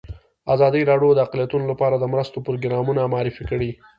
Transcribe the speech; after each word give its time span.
ازادي 0.53 0.81
راډیو 0.89 1.11
د 1.15 1.19
اقلیتونه 1.27 1.65
لپاره 1.71 1.95
د 1.97 2.03
مرستو 2.13 2.43
پروګرامونه 2.47 3.01
معرفي 3.13 3.43
کړي. 3.51 3.71